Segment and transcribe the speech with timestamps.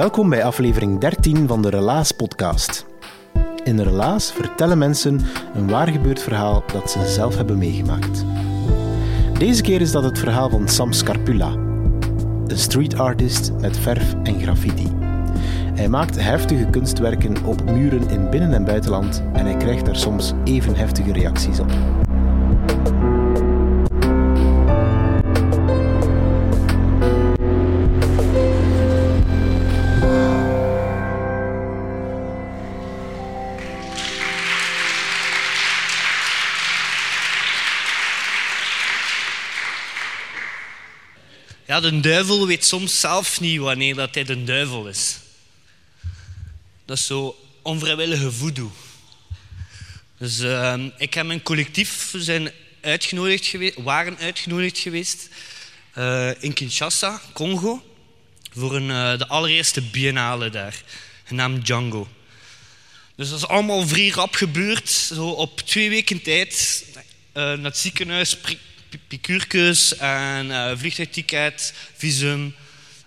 [0.00, 2.86] Welkom bij aflevering 13 van de Relaas podcast.
[3.64, 5.20] In Relaas vertellen mensen
[5.54, 8.24] een waar gebeurd verhaal dat ze zelf hebben meegemaakt.
[9.38, 11.50] Deze keer is dat het verhaal van Sam Scarpula,
[12.46, 14.88] een street artist met verf en graffiti.
[15.74, 20.32] Hij maakt heftige kunstwerken op muren in binnen- en buitenland en hij krijgt daar soms
[20.44, 21.72] even heftige reacties op.
[41.80, 45.18] De duivel weet soms zelf niet wanneer dat hij de duivel is.
[46.84, 48.72] Dat is zo onvrijwillige voodoo.
[50.18, 55.28] Dus uh, ik en mijn collectief zijn uitgenodigd geweest, waren uitgenodigd geweest
[55.98, 57.84] uh, in Kinshasa, Congo,
[58.52, 60.82] voor een, uh, de allereerste biennale daar,
[61.24, 62.08] genaamd Django.
[63.14, 66.84] Dus dat is allemaal vrij rap gebeurd, zo op twee weken tijd.
[66.94, 67.02] Uh,
[67.34, 68.36] naar het ziekenhuis,
[68.98, 70.72] picuurtjes en uh,
[71.96, 72.54] visum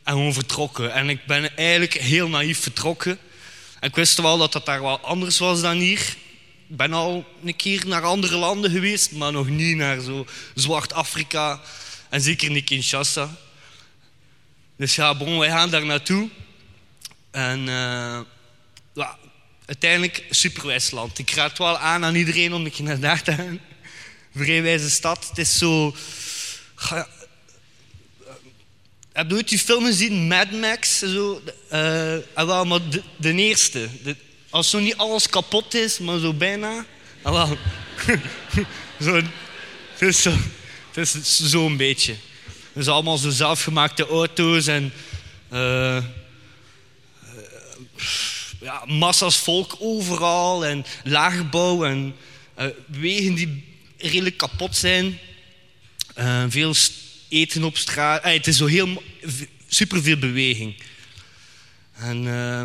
[0.04, 0.94] en gewoon vertrokken.
[0.94, 3.18] En ik ben eigenlijk heel naïef vertrokken.
[3.80, 6.16] En ik wist wel dat dat daar wel anders was dan hier.
[6.68, 11.62] Ik ben al een keer naar andere landen geweest, maar nog niet naar zo Zwart-Afrika
[12.10, 13.36] en zeker niet Kinshasa.
[14.78, 16.30] Dus ja, bon, wij gaan daar naartoe.
[17.32, 18.20] En uh,
[18.94, 19.18] ja,
[19.66, 21.20] uiteindelijk superwijsland.
[21.20, 23.60] Ik raad wel aan aan iedereen om een keer naar daar te gaan
[24.36, 25.28] vrijwijze stad.
[25.30, 25.96] Het is zo...
[26.76, 27.08] Ga,
[29.14, 31.00] heb je ooit die film gezien, Mad Max?
[31.00, 32.80] Zo, uh, wel, maar
[33.18, 33.88] de, eerste.
[34.04, 34.16] De,
[34.50, 36.86] als zo niet alles kapot is, maar zo bijna.
[37.24, 37.48] wel.
[39.04, 40.32] zo, het is zo,
[40.92, 42.16] het is zo een beetje.
[42.74, 44.94] Dus allemaal zo zelfgemaakte auto's en...
[45.54, 46.04] Uh,
[48.62, 52.16] ja, massa's volk overal en laagbouw en
[52.88, 53.73] wegen die
[54.10, 55.20] redelijk kapot zijn.
[56.18, 56.74] Uh, veel
[57.30, 58.26] eten op straat.
[58.26, 59.04] Uh, het is zo heel
[59.68, 60.76] superveel beweging.
[61.94, 62.64] En uh,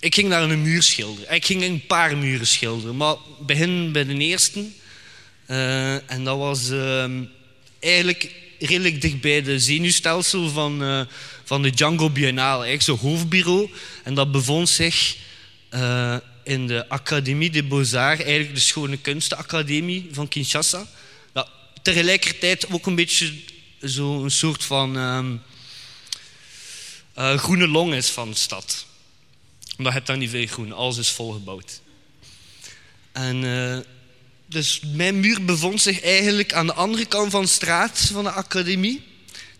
[0.00, 1.34] ik ging naar een muur schilderen.
[1.34, 4.64] Ik ging een paar muren schilderen, maar begin bij de eerste.
[5.48, 7.24] Uh, en dat was ehm,
[7.80, 11.00] eigenlijk redelijk dicht bij de zenuwstelsel van, uh,
[11.44, 13.70] van de Django Biennale, eigenlijk zo'n hoofdbureau.
[14.04, 15.16] En dat bevond zich
[16.46, 20.86] in de Académie des Beaux-Arts, eigenlijk de Schone Kunstenacademie van Kinshasa.
[21.32, 21.48] Dat
[21.82, 23.32] tegelijkertijd ook een beetje
[23.80, 25.42] zo'n soort van um,
[27.18, 28.86] uh, groene long is van de stad.
[29.78, 31.80] Omdat je daar niet veel groen, alles is volgebouwd.
[33.12, 33.78] En uh,
[34.46, 38.30] dus mijn muur bevond zich eigenlijk aan de andere kant van de straat van de
[38.30, 39.02] academie.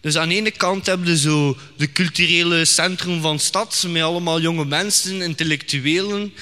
[0.00, 4.02] Dus aan de ene kant hebben we zo de culturele centrum van de stad, met
[4.02, 6.32] allemaal jonge mensen, intellectuelen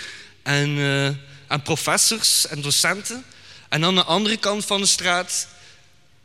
[0.45, 1.07] en, uh,
[1.49, 3.25] en professors en docenten.
[3.69, 5.49] En aan de andere kant van de straat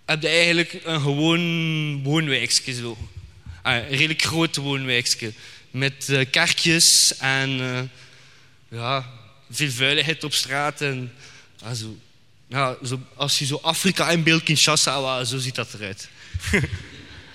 [0.05, 2.73] heb je eigenlijk een gewoon woonwijkje.
[2.73, 2.97] Zo.
[3.61, 5.33] Ah, een redelijk groot woonwijkje.
[5.71, 7.79] Met uh, kerkjes en uh,
[8.69, 9.09] ja,
[9.51, 10.81] veel vuiligheid op straat.
[10.81, 11.13] En,
[11.63, 11.97] also,
[12.47, 16.09] ja, zo, als je zo Afrika in beeld Kinshasa, zo ziet dat eruit.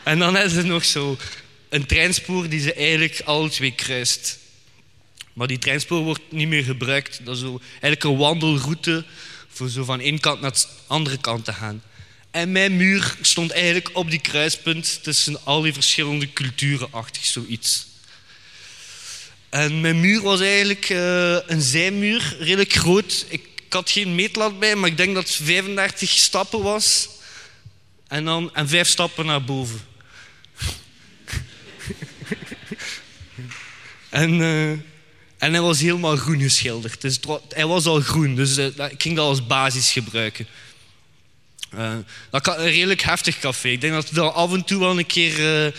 [0.05, 1.19] en dan is er nog zo
[1.69, 4.38] een treinspoor die ze eigenlijk alle twee kruist.
[5.35, 7.21] Maar die treinspoor wordt niet meer gebruikt.
[7.25, 9.05] Dat is zo eigenlijk een wandelroute
[9.49, 11.83] voor zo van één kant naar de andere kant te gaan.
[12.31, 17.87] En mijn muur stond eigenlijk op die kruispunt tussen al die verschillende culturen achtig zoiets.
[19.49, 23.27] En mijn muur was eigenlijk uh, een zijmuur, redelijk groot.
[23.29, 27.09] Ik had geen meetlat bij, maar ik denk dat het 35 stappen was.
[28.09, 29.81] En dan en vijf stappen naar boven.
[34.11, 34.41] en...
[34.41, 34.79] Uh,
[35.44, 37.00] En hij was helemaal groen geschilderd.
[37.00, 40.46] Dus hij was al groen, dus eh, ik ging dat als basis gebruiken.
[41.70, 41.96] Eh,
[42.31, 43.69] dat kan een redelijk heftig café.
[43.69, 45.73] Ik denk dat er af en toe wel een keer eh,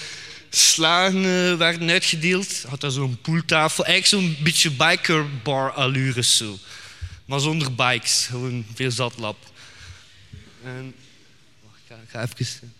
[0.49, 2.63] slagen werden uitgedeeld.
[2.67, 3.85] Had daar zo'n poeltafel.
[3.85, 6.57] Eigenlijk zo'n beetje bikerbar allures zo.
[7.25, 8.25] Maar zonder bikes.
[8.29, 9.37] Gewoon veel zatlap.
[10.63, 10.95] En,
[11.63, 12.73] wacht, ik ga, ik ga even...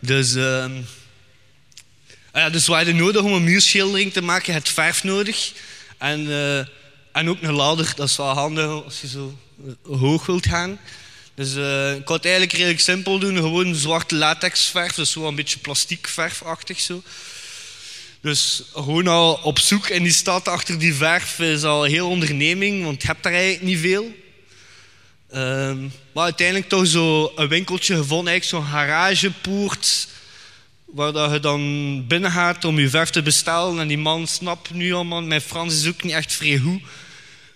[0.00, 0.34] Dus,
[2.36, 4.46] ja, dus we hadden nodig om een muurschildering te maken.
[4.46, 5.52] Je hebt verf nodig.
[5.98, 6.58] En, eh,
[7.12, 7.92] en ook een ladder.
[7.96, 9.38] Dat is wel handig als je zo
[9.82, 10.78] hoog wilt gaan.
[11.34, 13.36] Dus eh, ik wou het eigenlijk redelijk simpel doen.
[13.36, 14.94] Gewoon zwarte latexverf.
[14.94, 17.02] Dus zo een beetje plastiekverfachtig zo.
[18.20, 22.08] Dus gewoon al op zoek in die stad achter die verf is al een heel
[22.08, 22.84] onderneming.
[22.84, 24.14] Want je hebt daar eigenlijk niet veel.
[25.30, 25.82] Ehm,
[26.12, 28.32] maar uiteindelijk toch zo een winkeltje gevonden.
[28.32, 30.08] Eigenlijk zo'n garagepoort.
[30.96, 33.80] Waar dat je dan binnen gaat om je verf te bestellen.
[33.80, 35.26] En die man snapt nu al, man.
[35.26, 36.80] Mijn Frans is ook niet echt vrij goed.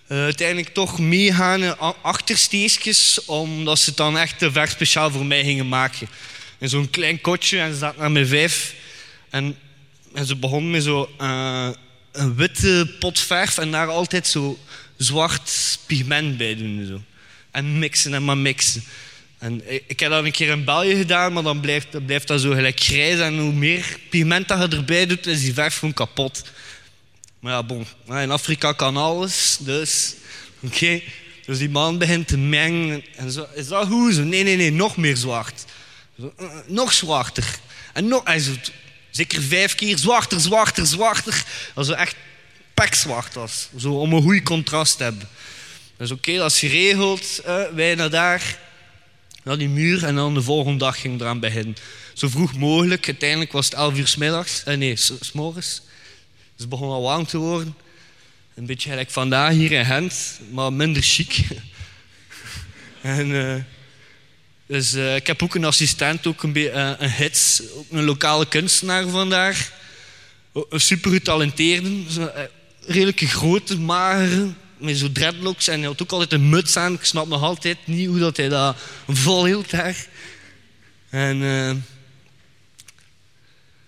[0.06, 3.25] Eh, uiteindelijk toch meegaan in a- achtersteegjes.
[3.25, 6.08] Omdat ze het dan echt de verf speciaal voor mij gingen maken.
[6.58, 7.58] In zo'n klein kotje.
[7.60, 8.75] En ze zaten naar mijn vijf.
[9.31, 9.56] En,
[10.14, 11.69] en ze begon met zo eh,
[12.12, 13.58] een witte pot verf.
[13.58, 14.58] En daar altijd zo
[14.96, 16.87] zwart pigment bij doen.
[16.88, 17.00] Zo.
[17.50, 18.82] En mixen en maar mixen.
[19.40, 22.50] En ik, heb dat een keer in België gedaan, maar dan blijft, blijft dat zo
[22.50, 23.19] gelijk grijs.
[23.19, 26.42] En hoe meer pigment dat je erbij doet, is die verf gewoon kapot.
[27.38, 27.87] Maar ja, bon.
[28.06, 30.14] In Afrika kan alles, dus...
[30.62, 31.00] Oké.
[31.46, 33.04] Dus die man begint te mengen.
[33.16, 34.14] En zo, is dat goed?
[34.14, 35.64] Zo, nee, nee, nee, nog meer zwart.
[36.20, 37.58] Zo, eh, nog zwarter.
[37.92, 38.25] En nog...
[38.25, 38.52] Hij zo,
[39.10, 41.44] zeker vijf keer zwarter, zwarter, zwarter.
[41.75, 42.16] Dat zo echt
[42.75, 43.69] pekzwart was.
[43.78, 45.28] Zo, om een goed contrast te hebben.
[45.96, 47.38] Dus oké, dat is geregeld.
[47.44, 48.58] eh, wij naar daar,
[49.42, 50.04] naar die muur.
[50.04, 51.76] En dan de volgende dag ging eraan beginnen.
[52.14, 53.06] Zo vroeg mogelijk.
[53.06, 54.64] Uiteindelijk was het 11 uur s middags.
[54.64, 55.82] Eh, nee, s, morgens.
[56.37, 57.75] Dus het begon al warm te worden.
[58.54, 61.46] Een beetje gelijk vandaag hier in Gent, maar minder chic.
[63.02, 63.62] en, eh,
[64.66, 68.48] dus eh, ik heb ook een assistent, ook een, eh, een hits, ook een lokale
[68.48, 69.72] kunstenaar vandaag.
[70.69, 72.31] Een super getalenteerde, zo,
[72.87, 75.69] redelijke grote, magere, met zo dreadlocks.
[75.69, 76.93] En hij had ook altijd een muts aan.
[76.93, 78.77] Ik snap nog altijd niet hoe dat hij dat
[79.09, 80.06] volhield daar.
[81.11, 81.77] En eh,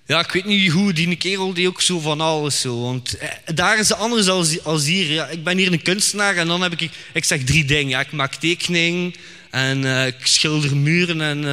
[0.06, 2.80] ja, ik weet niet hoe, die kerel die ook zo van alles zo.
[2.80, 5.12] Want eh, daar is het anders als, als hier.
[5.12, 7.88] Ja, ik ben hier een kunstenaar en dan heb ik, ik zeg drie dingen.
[7.88, 9.16] Ja, ik maak tekening
[9.50, 11.44] en eh, ik schilder muren en,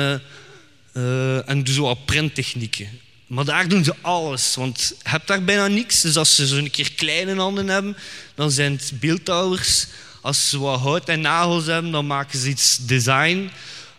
[0.94, 3.00] eh, en doe zo wat printtechnieken.
[3.30, 6.02] Maar daar doen ze alles, want je hebt daar bijna niks.
[6.02, 7.98] Dus als ze zo'n keer kleine handen hebben,
[8.36, 9.86] dan zijn het beeldhouwers.
[10.22, 13.50] Als ze wat hout en nagels hebben, dan maken ze iets design.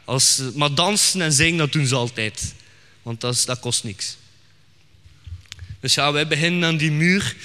[0.05, 2.55] Als, maar dansen en zingen, dat doen ze altijd.
[3.03, 4.17] Want dat, kost niks.
[5.81, 7.37] Dus ja, wij beginnen aan die muur.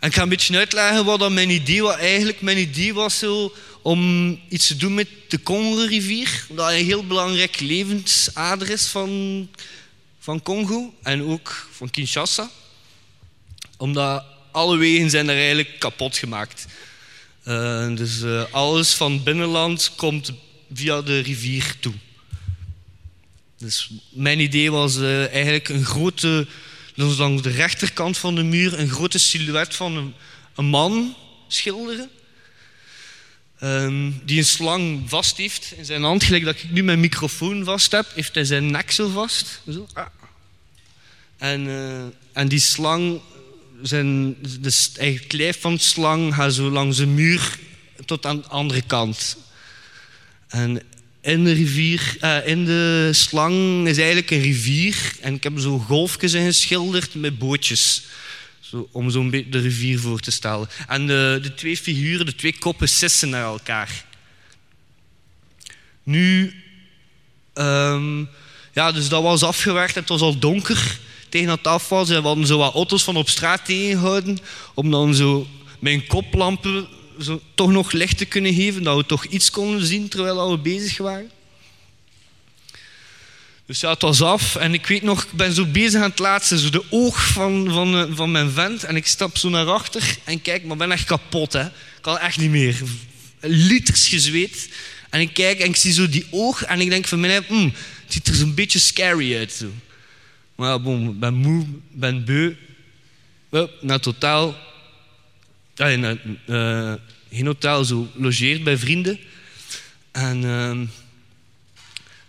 [0.00, 1.96] En ik ga een beetje uitleggen wat mijn idee was.
[1.96, 6.46] Eigenlijk mijn idee was zo om iets te doen met de Congo-rivier.
[6.48, 9.48] Dat een heel belangrijk levensader is van,
[10.30, 10.94] van Congo.
[11.02, 12.50] En ook van Kinshasa.
[13.76, 16.66] Omdat alle wegen zijn er eigenlijk kapot gemaakt.
[17.42, 20.32] Eh, dus eh, alles van binnenland komt
[20.72, 21.92] via de rivier toe.
[23.58, 26.46] Dus mijn idee was eh, eigenlijk een grote,
[26.94, 30.14] dus langs de rechterkant van de muur, een grote silhouet van een,
[30.54, 31.16] een man
[31.48, 32.10] schilderen.
[33.58, 37.64] Ehm, die een slang vast heeft in zijn hand, gelijk dat ik nu mijn microfoon
[37.64, 39.60] vast heb, heeft hij zijn nek zo vast.
[39.68, 39.86] Zo.
[39.92, 40.06] Ah.
[41.40, 43.20] En, eh, en die slang,
[43.82, 47.58] zijn, dus het lijf van de slang gaat zo langs de muur
[48.04, 49.36] tot aan de andere kant.
[50.48, 50.82] En
[51.20, 55.12] in de rivier, eh, in de slang is eigenlijk een rivier.
[55.20, 58.02] En ik heb zo golfjes in geschilderd met bootjes.
[58.60, 60.68] Zo, om zo'n beetje de rivier voor te stellen.
[60.88, 64.04] En de, de twee figuren, de twee koppen, sissen naar elkaar.
[66.02, 66.54] Nu,
[67.52, 68.24] ehm,
[68.72, 69.94] ja, dus dat was afgewerkt.
[69.94, 70.98] Het was al donker
[71.30, 72.10] tegen dat het af was.
[72.10, 74.38] En we hadden zo wat auto's van op straat tegengehouden.
[74.74, 75.46] Om dan zo
[75.82, 76.88] een koplampen
[77.22, 78.82] zo toch nog licht te kunnen geven.
[78.82, 81.30] Dat we toch iets konden zien terwijl we bezig waren.
[83.66, 84.56] Dus ja, het was af.
[84.56, 86.58] En ik weet nog, ik ben zo bezig aan het laatste.
[86.58, 88.84] Zo de oog van, van, eh, van mijn vent.
[88.84, 91.52] En ik stap zo naar achter en kijk, maar ben echt kapot.
[91.52, 91.64] Hè.
[91.64, 92.76] Ik kan echt niet meer.
[93.40, 94.68] Liters gezweet.
[95.10, 96.64] En ik kijk en ik zie zo die oog.
[96.64, 97.72] En ik denk van mij, hmm,
[98.04, 99.52] het ziet er zo'n beetje scary uit.
[99.52, 99.66] Zo.
[100.60, 102.54] Maar bon, ben moe, ben beu.
[103.80, 104.56] Naar totaal.
[105.76, 106.94] Allee, naar, eh,
[107.30, 109.18] geen hotel, zo logeert bij vrienden.
[110.10, 110.86] En ehm,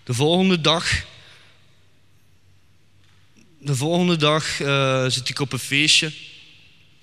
[0.03, 1.05] de volgende dag
[3.59, 6.11] de volgende dag eh, zit ik op een feestje.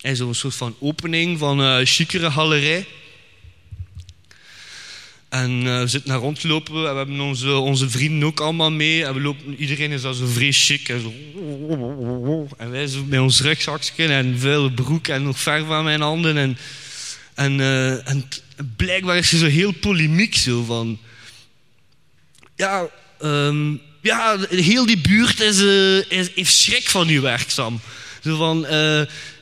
[0.01, 2.87] En zo'n soort van opening van een chicere galerij.
[5.29, 6.75] En uh, we zitten naar rondlopen.
[6.75, 9.05] En we hebben onze, onze vrienden ook allemaal mee.
[9.05, 10.89] En we lopen, iedereen is al zo vrees chic.
[10.89, 11.13] En, zo.
[12.57, 16.37] en wij zo met ons rugzakje en veel broek en nog verf aan mijn handen.
[16.37, 16.57] En,
[17.33, 18.27] en, uh, en
[18.75, 20.99] blijkbaar is er zo heel polemiek zo van...
[22.55, 22.87] Ja,
[23.21, 27.79] um, ja heel die buurt is, uh, is, heeft schrik van u werkzaam.
[28.23, 28.69] Zo van, uh,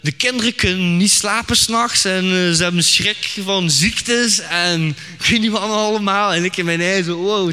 [0.01, 4.87] de kinderen kunnen niet slapen s'nachts en uh, ze hebben schrik van ziektes en
[5.19, 6.33] ik weet niet wat allemaal.
[6.33, 7.51] En ik in mijn eigen zo, wow.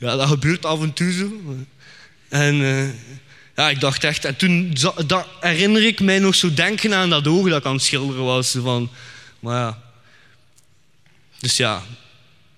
[0.00, 1.30] Ja, dat gebeurt af en toe zo.
[2.28, 2.88] En uh,
[3.56, 7.26] ja, ik dacht echt, en toen dat herinner ik mij nog zo denken aan dat
[7.26, 8.56] oog dat ik aan het schilderen was.
[8.62, 8.90] Van,
[9.40, 9.82] maar ja.
[11.40, 11.82] Dus ja,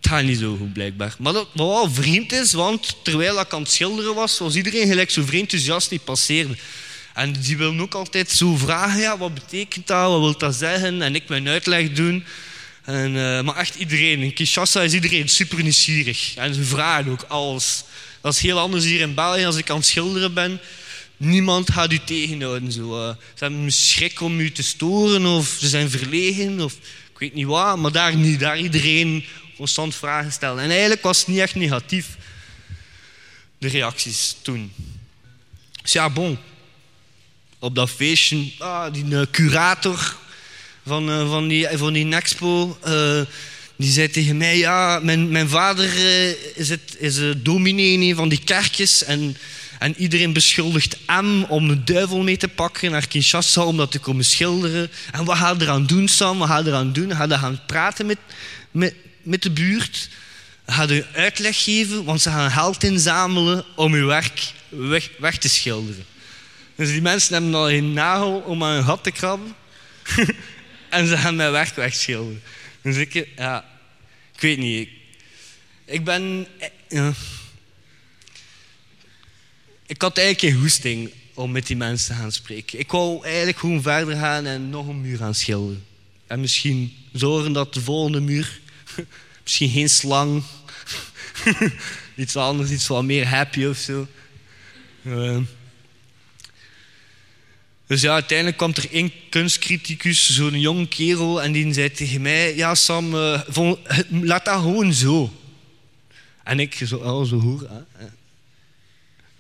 [0.01, 1.15] het gaat niet zo goed blijkbaar.
[1.19, 4.89] Maar dat, wat wel vreemd is, want terwijl ik aan het schilderen was, was iedereen
[4.89, 6.57] gelijk zo vreemd enthousiast die passeerde.
[7.19, 11.03] En die willen ook altijd zo vragen, ja, wat betekent dat, wat wil dat zeggen?
[11.03, 12.25] En ik mijn uitleg doen.
[12.85, 14.23] En, uh, maar echt iedereen.
[14.23, 16.35] In Kinshasa is iedereen super nieuwsgierig.
[16.37, 17.85] En ze vragen ook alles.
[18.21, 20.61] Dat is heel anders hier in België als ik aan het schilderen ben.
[21.17, 22.73] Niemand gaat u tegenhouden.
[22.73, 23.09] Zo.
[23.09, 26.73] Uh, ze hebben schrik om u te storen of ze zijn verlegen of
[27.13, 27.79] ik weet niet wat.
[27.79, 28.41] Maar daar niet.
[28.41, 29.25] Daar iedereen
[29.57, 30.63] constant vragen stellen.
[30.63, 32.17] En eigenlijk was het niet echt negatief.
[33.59, 34.73] De reacties toen.
[35.83, 36.39] Dus ja, bon
[37.59, 40.17] op dat feestje, ah, die uh, curator
[40.87, 43.21] van, uh, van, die, van die Expo, uh,
[43.77, 45.91] die zei tegen mij, ja, mijn, mijn vader
[46.55, 49.37] is, het, is dominee van die kerkjes en,
[49.79, 53.99] en iedereen beschuldigt hem om de duivel mee te pakken naar Kinshasa om dat te
[53.99, 54.91] komen schilderen.
[55.13, 56.39] En wat gaat er aan doen, Sam?
[56.39, 57.17] Wat gaat er aan doen?
[57.17, 58.19] Gaat er gaan praten met,
[58.71, 60.09] met, met de buurt?
[60.67, 62.05] Gaat u uitleg geven?
[62.05, 66.08] Want ze gaan geld inzamelen om uw werk weg, weg te schilderen.
[66.79, 69.55] Dus die mensen hebben al een nagel om aan hun gat te krabben.
[70.89, 72.43] en ze gaan mijn werk wegschilderen.
[72.83, 73.65] Dus ik, ja,
[74.35, 74.89] ik weet niet.
[74.89, 74.91] Ik,
[75.85, 76.47] ik ben,
[76.89, 77.13] ja.
[79.87, 82.79] Ik had eigenlijk geen hoesting om met die mensen te gaan spreken.
[82.79, 85.85] Ik wou eigenlijk gewoon verder gaan en nog een muur gaan schilderen.
[86.27, 88.61] En misschien zorgen dat de volgende muur,
[89.43, 90.43] misschien geen slang,
[92.17, 94.07] iets anders, iets wat meer happy of zo.
[95.03, 95.39] Uh,
[97.89, 102.57] dus ja, uiteindelijk kwam er één kunstcriticus, zo'n jonge kerel, en die zei tegen mij:
[102.57, 103.41] Ja, Sam, uh,
[104.31, 105.33] laat dat gewoon zo.
[106.45, 107.69] En ik zo, oh, zo hoor.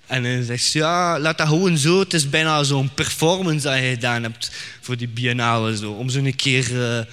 [0.06, 1.98] En hij zegt: Ja, laat dat gewoon zo.
[1.98, 4.50] Het is bijna zo'n performance dat je gedaan hebt
[4.80, 5.76] voor die biennale.
[5.76, 5.92] Zo.
[5.92, 7.04] Om zo'n keer uh,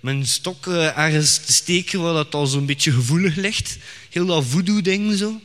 [0.00, 3.78] mijn stok uh, ergens te steken waar dat al zo'n beetje gevoelig ligt.
[4.10, 5.40] Heel dat voodoo-ding zo.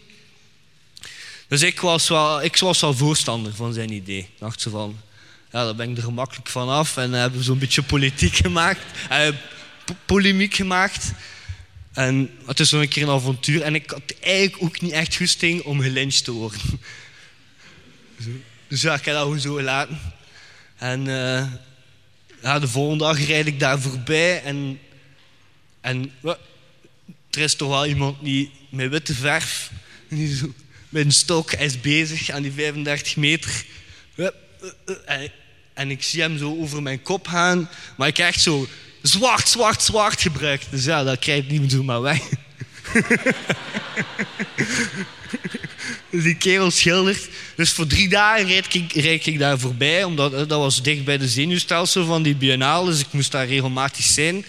[1.48, 4.28] Dus ik was, wel, ik was wel voorstander van zijn idee.
[4.40, 4.98] Dacht zo van
[5.52, 6.98] ja, daar ben ik er gemakkelijk van af.
[6.98, 9.28] En hebben we zo'n beetje politiek gemaakt, uh,
[10.06, 11.12] polemiek gemaakt.
[11.94, 13.62] En het is zo'n keer een avontuur.
[13.62, 16.62] En ik had eigenlijk ook niet echt goesting om gelyncht te worden.
[18.68, 20.00] dus ja, ik heb dat gewoon zo gelaten.
[20.78, 21.48] En uh,
[22.42, 24.44] ja, de volgende dag rijd ik daar voorbij.
[24.44, 24.80] En,
[25.82, 26.12] en
[27.30, 29.72] er is toch wel iemand die met witte verf,
[30.10, 30.54] zo,
[30.90, 33.66] met een stok, is bezig aan die 35 meter.
[35.06, 35.32] En,
[35.74, 37.70] en ik zie hem zo over mijn kop gaan.
[37.98, 38.68] Maar ik echt zo
[39.02, 40.68] zwart, zwart, zwart gebruikt.
[40.70, 42.22] Dus ja, dat krijgt niemand zo maar weg.
[46.10, 47.30] dus die kerel schildert.
[47.56, 50.04] Dus voor drie dagen rijd ik, rijd ik daar voorbij.
[50.04, 52.90] Omdat dat was dicht bij de zenuwstelsel van die biennale.
[52.90, 54.46] Dus ik moest daar regelmatig zijn.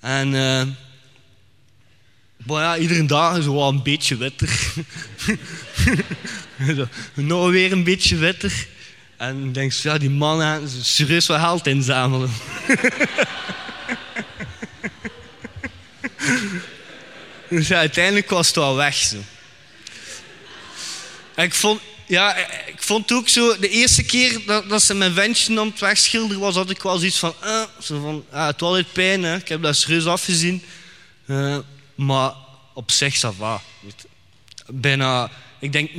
[0.00, 0.32] En...
[0.32, 0.62] Uh,
[2.78, 4.48] iedere dag zo wel een beetje witter.
[7.14, 8.66] Nog weer een beetje witter.
[9.16, 12.30] En denk ja, die mannen serieus wel geld inzamelen.
[17.48, 18.94] dus ja, uiteindelijk was het wel weg.
[18.94, 19.16] Zo.
[21.36, 25.60] Ik vond, ja, ik vond ook zo, de eerste keer dat, dat ze mijn ventje
[25.60, 28.82] aan het wegschilderen was, had ik wel zoiets van, uh, zo van ah, het was
[28.92, 29.36] pijn, hè.
[29.36, 30.62] ik heb dat serieus afgezien.
[31.26, 31.58] Uh,
[31.94, 32.32] maar
[32.74, 33.62] op zich, ça va.
[34.66, 35.30] Bijna
[35.66, 35.90] ik denk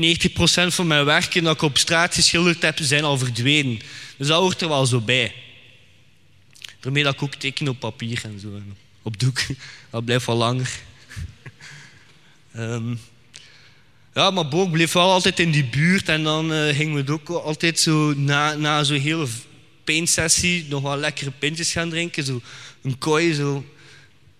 [0.72, 3.80] 90% van mijn werken dat ik op straat geschilderd heb, zijn al verdwenen.
[4.18, 5.34] Dus dat hoort er wel zo bij.
[6.80, 8.62] Daarmee dat ik ook teken op papier en zo.
[9.02, 9.40] Op doek.
[9.92, 10.80] Dat blijft wel langer.
[12.56, 13.00] um,
[14.14, 16.10] ja, maar Boog bleef wel altijd in die buurt.
[16.10, 19.28] En dan uh, gingen we het ook altijd zo na, na zo'n hele
[19.84, 22.24] pijnsessie nog wel lekkere pintjes gaan drinken.
[22.24, 22.42] Zo
[22.82, 23.54] een kooi, zo.
[23.54, 23.64] Dat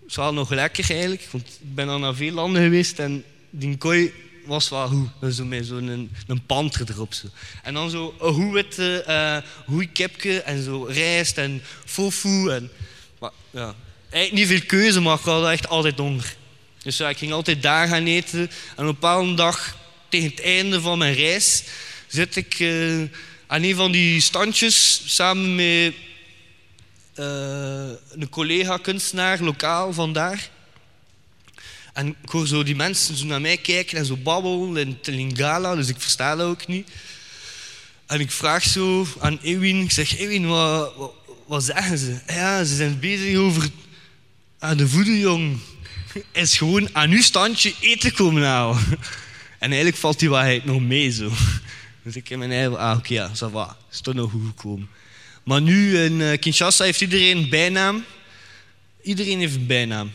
[0.06, 1.28] was wel nog lekker eigenlijk.
[1.30, 4.12] Want ik ben al naar veel landen geweest en die kooi
[4.48, 5.34] was wel goed.
[5.34, 7.14] Zo met zo'n een, een panter erop.
[7.14, 7.26] Zo.
[7.62, 9.04] En dan zo een goed witte
[9.68, 12.50] uh, en zo rijst en fofu.
[12.50, 12.70] En,
[13.20, 13.74] maar, ja.
[14.10, 16.36] Eigenlijk niet veel keuze, maar ik had echt altijd honger.
[16.82, 18.40] Dus ik ging altijd daar gaan eten.
[18.40, 19.76] En op een bepaalde dag,
[20.08, 21.64] tegen het einde van mijn reis,
[22.06, 23.08] zit ik uh,
[23.46, 25.94] aan een van die standjes samen met
[27.16, 30.50] uh, een collega-kunstenaar, lokaal vandaar.
[31.98, 35.74] En ik hoor zo die mensen zo naar mij kijken en zo babbelen in Telingala,
[35.74, 36.88] dus ik versta dat ook niet.
[38.06, 40.92] En ik vraag zo aan Ewin, ik zeg, Ewin, wat,
[41.46, 42.18] wat, zeggen ze?
[42.26, 43.68] Ja, ze zijn bezig over
[44.58, 45.58] aan de voeden, jong.
[46.32, 48.78] Is gewoon aan uw standje eten komen halen.
[49.58, 51.30] En eigenlijk valt die waarheid nog mee zo.
[52.04, 53.76] Dus ik heb mijn eigen, ah oké, ja, ça.
[53.90, 54.88] Is toch nog goed gekomen.
[55.44, 58.04] Maar nu in eh, Kinshasa heeft iedereen een bijnaam.
[59.02, 60.12] Iedereen heeft een bijnaam.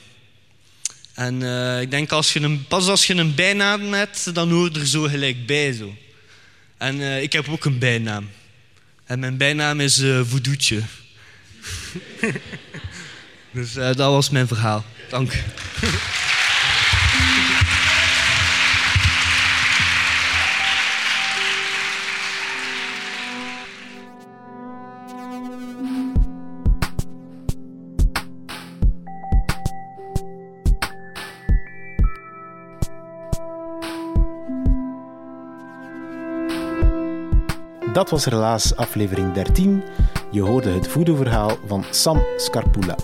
[1.13, 4.75] En uh, ik denk, als je een, pas als je een bijnaam hebt, dan hoort
[4.75, 5.73] er zo gelijk bij.
[5.73, 5.95] Zo.
[6.77, 8.29] En uh, ik heb ook een bijnaam.
[9.05, 10.21] En mijn bijnaam is uh,
[13.51, 14.85] dus dat was mijn verhaal.
[15.09, 15.33] Dank.
[38.03, 39.83] Dat was helaas aflevering 13.
[40.31, 42.95] Je hoorde het voodoo-verhaal van Sam Scarpula.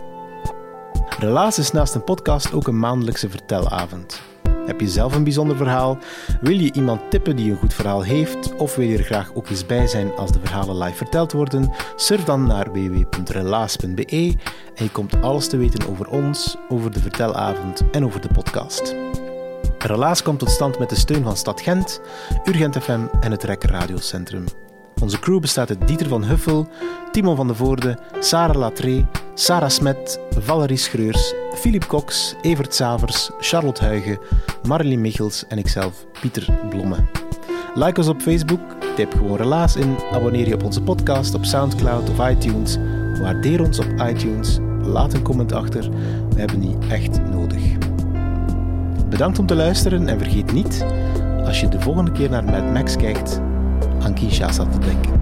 [1.20, 4.22] Relaas is naast een podcast ook een maandelijkse vertelavond.
[4.66, 5.98] Heb je zelf een bijzonder verhaal?
[6.42, 8.56] Wil je iemand tippen die een goed verhaal heeft?
[8.56, 11.72] Of wil je er graag ook eens bij zijn als de verhalen live verteld worden?
[11.96, 14.36] Surf dan naar www.relaas.be
[14.76, 18.96] en je komt alles te weten over ons, over de vertelavond en over de podcast.
[19.78, 22.02] Relaas komt tot stand met de steun van Stad Gent,
[22.46, 24.46] Urgent FM en het Rekker Radiocentrum.
[25.02, 26.68] Onze crew bestaat uit Dieter van Huffel,
[27.12, 33.84] Timon van de Voorde, Sarah Latré, Sarah Smet, Valerie Schreurs, Philip Cox, Evert Savers, Charlotte
[33.84, 34.20] Huigen,
[34.68, 36.96] Marlene Michels en ikzelf, Pieter Blomme.
[37.76, 38.60] Like ons op Facebook,
[38.96, 42.78] typ gewoon Relaas in, abonneer je op onze podcast op Soundcloud of iTunes,
[43.22, 45.90] waardeer ons op iTunes, laat een comment achter,
[46.30, 47.64] we hebben die echt nodig.
[49.10, 50.86] Bedankt om te luisteren en vergeet niet,
[51.46, 53.42] als je de volgende keer naar Mad Max kijkt,
[54.02, 55.19] aan Kinshasa te denken.